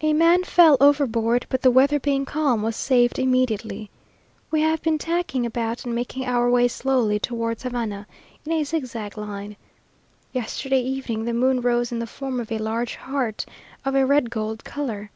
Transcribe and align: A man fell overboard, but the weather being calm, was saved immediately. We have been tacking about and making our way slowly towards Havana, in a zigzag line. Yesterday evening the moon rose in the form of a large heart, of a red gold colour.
A 0.00 0.12
man 0.12 0.42
fell 0.42 0.76
overboard, 0.80 1.46
but 1.48 1.62
the 1.62 1.70
weather 1.70 2.00
being 2.00 2.24
calm, 2.24 2.62
was 2.62 2.74
saved 2.74 3.16
immediately. 3.16 3.90
We 4.50 4.60
have 4.62 4.82
been 4.82 4.98
tacking 4.98 5.46
about 5.46 5.84
and 5.84 5.94
making 5.94 6.24
our 6.24 6.50
way 6.50 6.66
slowly 6.66 7.20
towards 7.20 7.62
Havana, 7.62 8.08
in 8.44 8.50
a 8.50 8.64
zigzag 8.64 9.16
line. 9.16 9.56
Yesterday 10.32 10.80
evening 10.82 11.26
the 11.26 11.32
moon 11.32 11.60
rose 11.60 11.92
in 11.92 12.00
the 12.00 12.08
form 12.08 12.40
of 12.40 12.50
a 12.50 12.58
large 12.58 12.96
heart, 12.96 13.46
of 13.84 13.94
a 13.94 14.04
red 14.04 14.30
gold 14.30 14.64
colour. 14.64 15.12